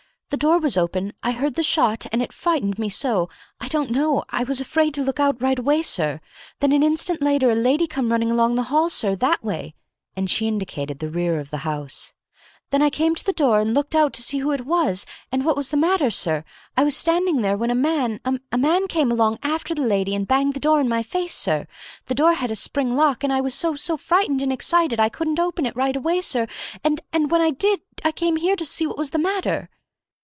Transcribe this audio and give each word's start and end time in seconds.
"The 0.33 0.37
door 0.37 0.59
was 0.59 0.77
open. 0.77 1.11
I 1.21 1.31
heard 1.31 1.55
the 1.55 1.61
shot, 1.61 2.05
and 2.09 2.21
it 2.23 2.31
frightened 2.31 2.79
me 2.79 2.87
so 2.87 3.27
I 3.59 3.67
don't 3.67 3.89
know 3.89 4.23
I 4.29 4.45
was 4.45 4.61
afraid 4.61 4.93
to 4.93 5.03
look 5.03 5.19
out 5.19 5.41
right 5.41 5.59
away, 5.59 5.81
sir. 5.81 6.21
Then, 6.61 6.71
an 6.71 6.81
instant 6.83 7.21
later, 7.21 7.51
a 7.51 7.53
lady 7.53 7.85
come 7.85 8.13
running 8.13 8.31
along 8.31 8.55
the 8.55 8.63
hall, 8.71 8.89
sir 8.89 9.13
that 9.17 9.43
way," 9.43 9.75
and 10.15 10.29
she 10.29 10.47
indicated 10.47 10.99
the 10.99 11.09
rear 11.09 11.37
of 11.37 11.49
the 11.49 11.67
house. 11.67 12.13
"Then 12.69 12.81
I 12.81 12.89
came 12.89 13.13
to 13.13 13.25
the 13.25 13.33
door 13.33 13.59
and 13.59 13.73
looked 13.73 13.93
out 13.93 14.13
to 14.13 14.21
see 14.21 14.37
who 14.37 14.51
it 14.53 14.65
was, 14.65 15.05
and 15.33 15.43
what 15.43 15.57
was 15.57 15.69
the 15.69 15.75
matter, 15.75 16.09
sir. 16.09 16.45
I 16.77 16.85
was 16.85 16.95
standing 16.95 17.41
there 17.41 17.57
when 17.57 17.69
a 17.69 17.75
man 17.75 18.21
a 18.53 18.57
man 18.57 18.87
came 18.87 19.11
along 19.11 19.37
after 19.43 19.75
the 19.75 19.81
lady, 19.81 20.15
and 20.15 20.25
banged 20.29 20.53
the 20.53 20.61
door 20.61 20.79
in 20.79 20.87
my 20.87 21.03
face, 21.03 21.35
sir. 21.35 21.67
The 22.05 22.15
door 22.15 22.31
had 22.35 22.51
a 22.51 22.55
spring 22.55 22.95
lock, 22.95 23.25
and 23.25 23.33
I 23.33 23.41
was 23.41 23.53
so 23.53 23.75
so 23.75 23.97
frightened 23.97 24.41
and 24.41 24.53
excited 24.53 24.97
I 24.97 25.09
couldn't 25.09 25.39
open 25.41 25.65
it 25.65 25.75
right 25.75 25.97
away, 25.97 26.21
sir, 26.21 26.47
and 26.85 27.01
and 27.11 27.29
when 27.29 27.41
I 27.41 27.49
did 27.51 27.81
I 28.05 28.13
came 28.13 28.37
here 28.37 28.55
to 28.55 28.63
see 28.65 28.87
what 28.87 28.97
was 28.97 29.09
the 29.09 29.19
matter." 29.19 29.67